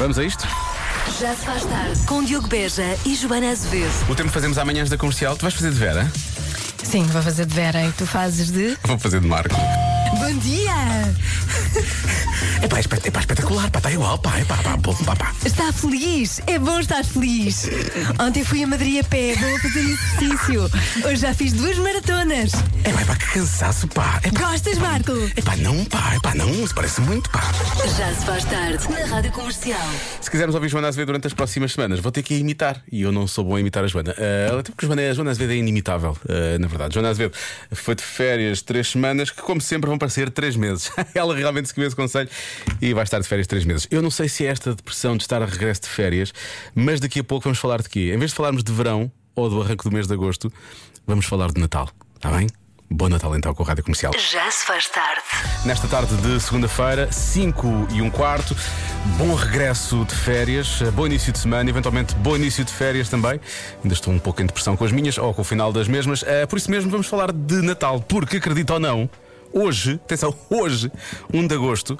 [0.00, 0.48] Vamos a isto?
[1.20, 3.92] Já se faz tarde com Diogo Beja e Joana Azevedo.
[4.08, 6.10] O tempo que fazemos amanhãs da comercial, tu vais fazer de Vera?
[6.82, 8.78] Sim, vou fazer de Vera e tu fazes de.
[8.84, 9.54] Vou fazer de Marco.
[10.18, 10.72] Bom dia!
[12.62, 15.34] É pá, é pá, espetacular, pá, está igual, pá, é pá, pá, pá, pá.
[15.44, 16.42] Está feliz?
[16.46, 17.66] É bom estar feliz.
[18.20, 20.70] Ontem fui a Madrid a pé, vou fazer exercício.
[21.06, 22.52] Hoje já fiz duas maratonas.
[22.84, 24.20] É pá, é pá, que cansaço, pá.
[24.22, 25.12] É pá, Gostas, Marco?
[25.36, 27.40] é pá, não, pá, é pá, não, isso parece muito, pá.
[27.96, 29.90] Já se faz tarde na Rádio Comercial.
[30.20, 32.82] Se quisermos ouvir Joana Azevedo durante as próximas semanas, vou ter que a imitar.
[32.92, 34.12] E eu não sou bom a imitar a Joana.
[34.12, 36.92] Uh, até porque a Joana, a Joana Azevedo é inimitável, uh, na verdade.
[36.92, 37.34] Joana Azevedo
[37.72, 40.92] foi de férias três semanas, que, como sempre, vão parecer três meses.
[41.14, 42.28] Ela realmente seguiu esse conselho
[42.80, 43.86] e vai estar de férias três meses.
[43.90, 46.32] Eu não sei se é esta depressão de estar a regresso de férias,
[46.74, 48.12] mas daqui a pouco vamos falar de quê?
[48.14, 50.52] Em vez de falarmos de verão ou do arranque do mês de agosto,
[51.06, 51.88] vamos falar de Natal.
[52.16, 52.46] Está bem?
[52.92, 54.12] Bom Natal então com a Rádio Comercial.
[54.18, 55.22] Já se faz tarde.
[55.64, 58.56] Nesta tarde de segunda-feira, 5 e um quarto,
[59.16, 63.40] bom regresso de férias, bom início de semana, eventualmente bom início de férias também.
[63.80, 66.24] Ainda estou um pouco em depressão com as minhas ou com o final das mesmas.
[66.26, 69.08] Eh, por isso mesmo vamos falar de Natal, porque acredita ou não,
[69.52, 70.90] hoje, atenção, hoje,
[71.32, 71.98] 1 de agosto,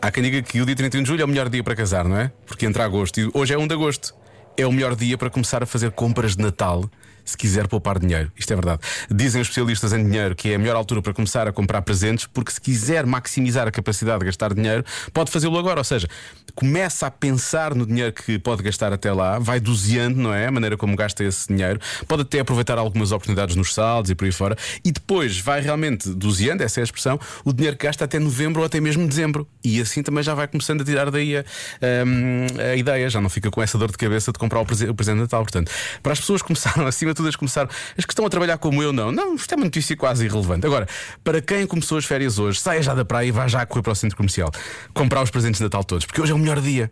[0.00, 2.04] há quem diga que o dia 31 de julho é o melhor dia para casar,
[2.04, 2.32] não é?
[2.46, 4.14] Porque entra agosto e hoje é 1 de agosto.
[4.56, 6.84] É o melhor dia para começar a fazer compras de Natal.
[7.30, 8.80] Se quiser poupar dinheiro, isto é verdade.
[9.08, 12.26] Dizem os especialistas em dinheiro que é a melhor altura para começar a comprar presentes,
[12.26, 15.78] porque se quiser maximizar a capacidade de gastar dinheiro, pode fazê-lo agora.
[15.78, 16.08] Ou seja,
[16.56, 20.48] começa a pensar no dinheiro que pode gastar até lá, vai doseando, não é?
[20.48, 21.78] A maneira como gasta esse dinheiro.
[22.08, 24.56] Pode até aproveitar algumas oportunidades nos saldos e por aí fora.
[24.84, 28.60] E depois vai realmente doseando, essa é a expressão, o dinheiro que gasta até novembro
[28.60, 29.46] ou até mesmo dezembro.
[29.62, 31.44] E assim também já vai começando a tirar daí a,
[32.04, 34.90] hum, a ideia, já não fica com essa dor de cabeça de comprar o presente,
[34.90, 35.42] o presente de Natal.
[35.42, 35.70] Portanto,
[36.02, 38.82] para as pessoas começaram, acima de tudo, as começaram, as que estão a trabalhar como
[38.82, 39.12] eu, não.
[39.12, 40.66] Não, isto é uma notícia quase irrelevante.
[40.66, 40.88] Agora,
[41.22, 43.92] para quem começou as férias hoje, saia já da praia e vá já correr para
[43.92, 44.50] o centro comercial
[44.94, 46.90] comprar os presentes de Natal todos, porque hoje é o melhor dia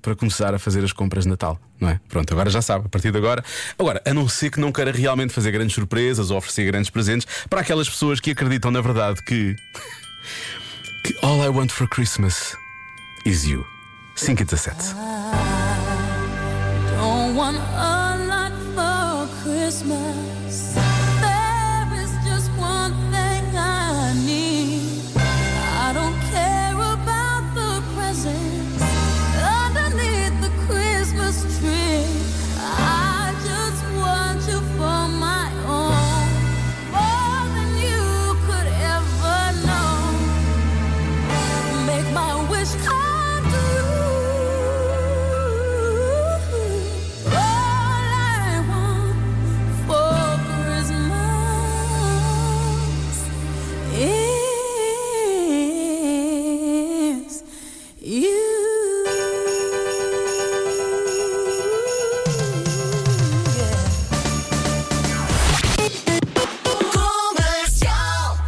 [0.00, 1.98] para começar a fazer as compras de Natal, não é?
[2.08, 3.42] Pronto, agora já sabe, a partir de agora.
[3.78, 7.26] Agora, a não ser que não queira realmente fazer grandes surpresas ou oferecer grandes presentes
[7.48, 9.56] para aquelas pessoas que acreditam na verdade que.
[11.04, 12.54] que All I Want for Christmas
[13.24, 13.66] is You.
[14.14, 14.94] 5 e 17.
[16.96, 18.33] Don't want a
[19.44, 20.23] Christmas.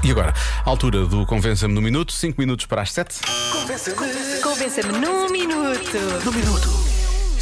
[0.06, 0.32] E agora,
[0.64, 3.22] altura do Convença-me no Minuto, 5 minutos para as 7.
[4.40, 5.66] Convença-me num minuto.
[5.74, 6.85] Isto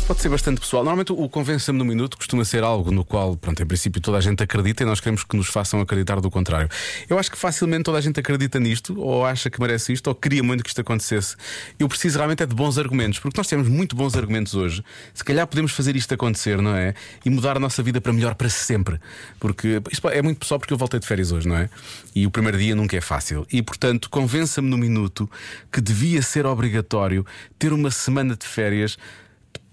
[0.06, 0.84] pode ser bastante pessoal.
[0.84, 4.20] Normalmente o Convença-me no Minuto costuma ser algo no qual, pronto, em princípio toda a
[4.20, 6.68] gente acredita e nós queremos que nos façam acreditar do contrário.
[7.08, 10.14] Eu acho que facilmente toda a gente acredita nisto, ou acha que merece isto, ou
[10.14, 11.36] queria muito que isto acontecesse.
[11.78, 14.84] Eu preciso realmente é de bons argumentos, porque nós temos muito bons argumentos hoje.
[15.14, 16.92] Se calhar podemos fazer isto acontecer, não é?
[17.24, 19.00] E mudar a nossa vida para melhor para sempre.
[19.40, 21.70] Porque isto é muito pessoal porque eu voltei de férias hoje, não é?
[22.14, 23.46] E o primeiro dia nunca é fácil.
[23.50, 25.30] E portanto, convença-me no minuto
[25.72, 27.24] que devia ser obrigatório
[27.58, 28.98] ter uma semana de férias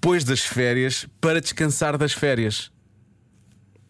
[0.01, 2.72] depois das férias para descansar das férias.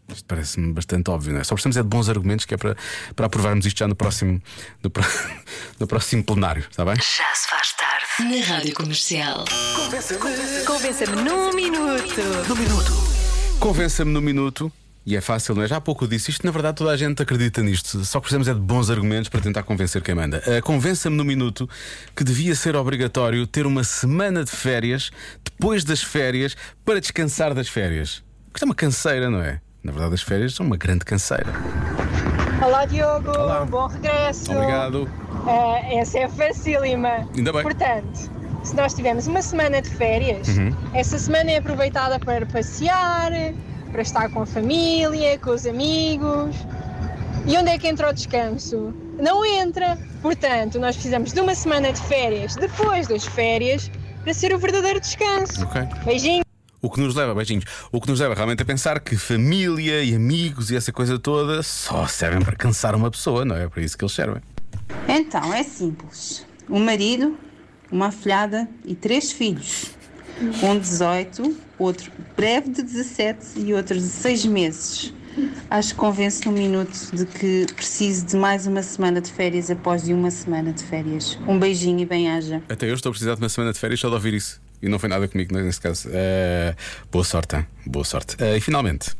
[0.09, 1.43] Isto parece-me bastante óbvio, não é?
[1.45, 2.75] Só precisamos é de bons argumentos que é para,
[3.15, 4.41] para aprovarmos isto já no próximo,
[4.83, 4.91] no,
[5.79, 6.95] no próximo plenário, está bem?
[6.97, 9.45] Já se faz tarde na Rádio Comercial.
[10.67, 12.21] Convença-me num minuto.
[13.57, 14.80] Convença-me no minuto.
[15.03, 15.67] E é fácil, não é?
[15.67, 18.05] Já há pouco eu disse isto, na verdade toda a gente acredita nisto.
[18.05, 20.43] Só precisamos é de bons argumentos para tentar convencer quem manda.
[20.45, 21.67] Uh, Convença-me no minuto
[22.15, 25.09] que devia ser obrigatório ter uma semana de férias
[25.43, 26.55] depois das férias
[26.85, 28.23] para descansar das férias.
[28.53, 29.59] Isto é uma canseira, não é?
[29.83, 31.51] Na verdade, as férias são uma grande canseira.
[32.63, 33.65] Olá Diogo, Olá.
[33.65, 34.51] bom regresso.
[34.53, 35.09] Obrigado.
[35.47, 37.27] Ah, essa é facílima.
[37.35, 37.63] Ainda bem.
[37.63, 38.29] Portanto,
[38.63, 40.75] se nós tivermos uma semana de férias, Uhum.
[40.93, 43.31] essa semana é aproveitada para passear,
[43.91, 46.55] para estar com a família, com os amigos.
[47.45, 48.93] E onde é que entra o descanso?
[49.19, 49.97] Não entra.
[50.21, 53.91] Portanto, nós precisamos de uma semana de férias depois das férias
[54.23, 55.63] para ser o verdadeiro descanso.
[55.63, 55.81] Ok.
[56.05, 56.43] Beijinho.
[56.83, 60.15] O que nos leva, beijinhos, o que nos leva realmente a pensar que família e
[60.15, 63.65] amigos e essa coisa toda só servem para cansar uma pessoa, não é?
[63.65, 64.41] É para isso que eles servem.
[65.07, 66.43] Então, é simples.
[66.67, 67.37] Um marido,
[67.91, 69.91] uma afilhada e três filhos.
[70.63, 75.13] Um de 18, outro breve de 17 e outro de 6 meses.
[75.69, 80.03] Acho que convence num minuto de que preciso de mais uma semana de férias após
[80.03, 81.37] de uma semana de férias.
[81.47, 82.61] Um beijinho e bem-haja.
[82.67, 84.59] Até eu estou a precisar de uma semana de férias só de ouvir isso.
[84.81, 86.09] E não foi nada comigo nesse caso.
[86.11, 86.75] Eh,
[87.11, 87.67] boa sorte, hein?
[87.85, 88.35] boa sorte.
[88.39, 89.11] Eh, e finalmente.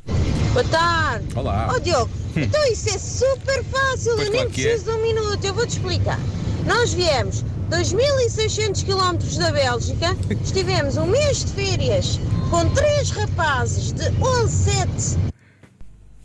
[0.54, 1.26] Boa tarde.
[1.36, 1.70] Olá.
[1.74, 4.54] Ó Diogo, então isso é super fácil, Pois eu nem claro é.
[4.54, 6.20] preciso de um minuto, eu vou-te explicar.
[6.66, 10.08] Nós viemos 2.600 km da Bélgica,
[10.44, 12.20] estivemos um mês de férias
[12.50, 15.18] com três rapazes de 11, 7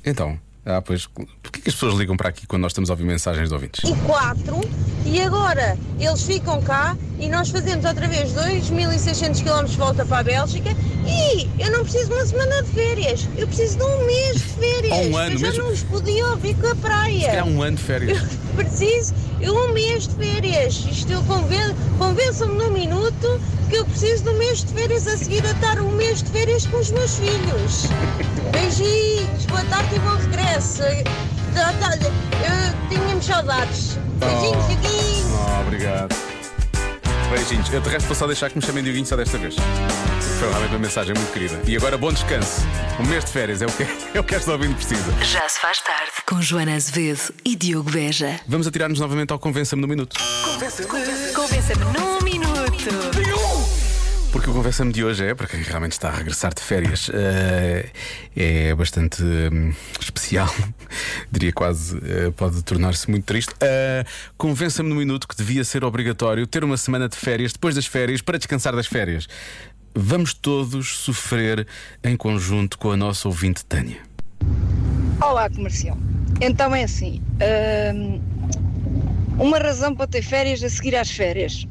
[0.05, 3.05] Então, ah, pois, porquê que as pessoas ligam para aqui quando nós estamos a ouvir
[3.05, 3.89] mensagens de ouvintes?
[3.89, 4.61] e 4
[5.07, 10.19] e agora eles ficam cá e nós fazemos outra vez 2.600 km de volta para
[10.19, 10.71] a Bélgica
[11.07, 14.41] e eu não preciso de uma semana de férias, eu preciso de um mês de
[14.41, 14.93] férias.
[14.93, 17.27] Ou um ano, eu já mesmo- não os podia ouvir com a praia.
[17.29, 18.19] É um ano de férias.
[18.57, 20.85] preciso de um mês de férias.
[20.91, 25.17] Isto eu conven convençam-me num minuto que eu preciso de um mês de férias a
[25.17, 27.87] seguir a estar um mês de férias com os meus filhos.
[28.53, 30.83] Beijinhos, boa tarde e bom regresso.
[31.57, 33.97] Tá, tá, Eu tínhamos saudades.
[34.19, 34.69] Beijinhos, Oh.
[34.69, 35.27] Dioguinho.
[35.35, 36.15] Oh, obrigado.
[37.31, 37.73] Beijinhos.
[37.73, 39.55] Eu de resto vou só deixar que me chamem Dioguinho só desta vez.
[40.39, 41.59] Foi realmente uma mensagem muito querida.
[41.65, 42.61] E agora bom descanso.
[43.01, 45.11] Um mês de férias é o que, é o que esta ouvinte precisa.
[45.25, 46.13] Já se faz tarde.
[46.27, 48.39] Com Joana Azevedo e Diogo Beja.
[48.47, 50.15] Vamos atirar-nos novamente ao Convença-me no Minuto.
[51.35, 53.36] Convença-me num minuto.
[54.37, 57.89] Porque o Convença-me de hoje é, para quem realmente está a regressar de férias, eh,
[58.37, 60.55] é bastante hum, especial.
[61.33, 63.55] Diria quase, eh, pode tornar-se muito triste.
[63.59, 64.05] Eh,
[64.37, 68.21] Convença-me no minuto que devia ser obrigatório ter uma semana de férias depois das férias
[68.21, 69.27] para descansar das férias.
[69.95, 71.67] Vamos todos sofrer
[72.05, 74.03] em conjunto com a nossa ouvinte Tânia.
[75.19, 75.97] Olá, comercial.
[76.43, 77.23] Então é assim:
[77.95, 78.21] hum,
[79.39, 81.67] uma razão para ter férias a seguir às férias.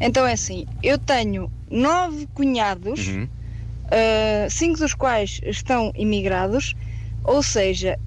[0.00, 3.24] Então é assim: eu tenho nove cunhados, Uhum.
[3.86, 6.74] uh, cinco dos quais estão imigrados,
[7.22, 7.98] ou seja,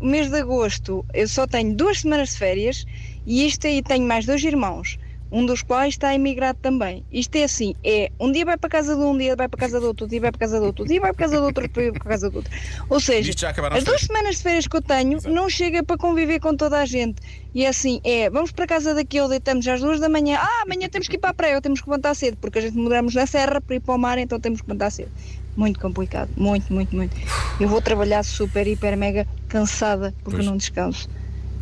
[0.00, 2.84] o mês de agosto eu só tenho duas semanas de férias
[3.24, 4.98] e isto aí tenho mais dois irmãos.
[5.32, 7.04] Um dos quais está imigrado também.
[7.10, 9.58] Isto é assim: é um dia vai para casa de um, um dia vai para
[9.58, 11.40] casa do outro, outro dia vai para casa do outro, outro dia vai para casa
[11.40, 12.52] do outro, outro dia vai para casa do outro.
[12.90, 15.34] Ou seja, as as duas semanas de férias que eu tenho Exato.
[15.34, 17.22] não chega para conviver com toda a gente.
[17.54, 20.88] E é assim, é, vamos para casa daquele, deitamos às duas da manhã, ah, amanhã
[20.88, 23.14] temos que ir para a praia, ou temos que levantar cedo, porque a gente mudamos
[23.14, 25.10] na serra para ir para o mar, então temos que levantar cedo.
[25.56, 27.14] Muito complicado, muito, muito, muito.
[27.60, 30.46] Eu vou trabalhar super, hiper, mega cansada, porque Pois.
[30.46, 31.08] não descanso.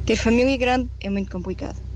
[0.06, 1.89] Ter família grande é muito complicado.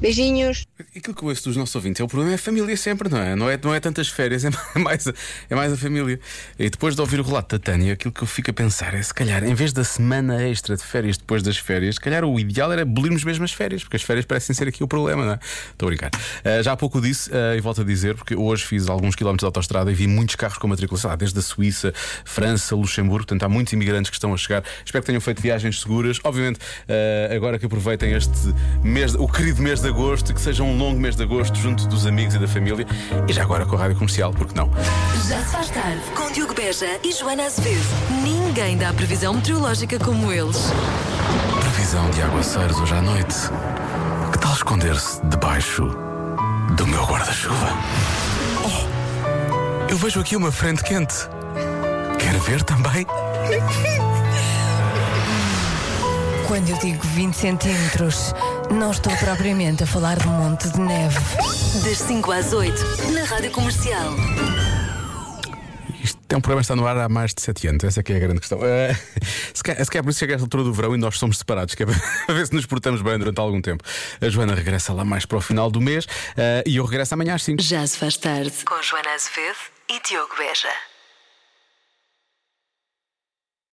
[0.00, 0.66] Beijinhos.
[0.94, 3.18] Aquilo que eu ouço dos nossos ouvintes é o problema é a família sempre, não
[3.18, 3.34] é?
[3.34, 5.14] Não é, não é tantas férias, é mais, a-
[5.48, 6.20] é mais a família.
[6.58, 9.02] E depois de ouvir o relato da Tânia, aquilo que eu fico a pensar é
[9.02, 12.38] se calhar, em vez da semana extra de férias depois das férias, se calhar o
[12.38, 15.32] ideal era abolir-nos mesmo as férias, porque as férias parecem ser aqui o problema, não
[15.32, 15.38] é?
[15.72, 16.10] Estou a brincar.
[16.44, 19.44] Ah, já há pouco disse, ah, e volto a dizer, porque hoje fiz alguns quilómetros
[19.44, 21.92] de autostrada e vi muitos carros com matrícula, sei lá, desde a Suíça,
[22.24, 24.62] França, Luxemburgo, portanto há muitos imigrantes que estão a chegar.
[24.84, 26.18] Espero que tenham feito viagens seguras.
[26.22, 28.30] Obviamente, ah, agora que aproveitem este
[28.84, 32.06] mês, o querido mês de agosto, que seja um longo mês de agosto junto dos
[32.06, 32.86] amigos e da família.
[33.28, 34.70] E já agora com a rádio comercial, porque não?
[35.28, 36.00] Já se faz tarde.
[36.14, 37.86] Com Diogo Beja e Joana Azevedo.
[38.22, 40.72] Ninguém dá previsão meteorológica como eles.
[41.60, 43.34] Previsão de aguaceiros hoje à noite.
[44.32, 45.84] Que tal esconder-se debaixo
[46.76, 47.70] do meu guarda-chuva?
[48.64, 51.14] Oh, eu vejo aqui uma frente quente.
[52.18, 53.06] Quer ver também?
[56.46, 58.32] Quando eu digo 20 centímetros,
[58.70, 61.18] não estou propriamente a falar de um monte de neve.
[61.84, 64.14] Das 5 às 8, na Rádio Comercial.
[66.02, 68.02] Isto é um programa que está no ar há mais de 7 anos, essa é
[68.02, 68.58] que é a grande questão.
[68.62, 68.94] Eh,
[69.54, 71.38] se, calhar, se calhar por isso chega a esta altura do verão e nós somos
[71.38, 71.86] separados, que é
[72.26, 73.84] para ver se nos portamos bem durante algum tempo.
[74.20, 76.06] A Joana regressa lá mais para o final do mês
[76.36, 77.62] eh, e eu regresso amanhã às 5.
[77.62, 78.52] Já se faz tarde.
[78.64, 79.56] Com Joana Azevedo
[79.88, 80.95] e Diogo Beja.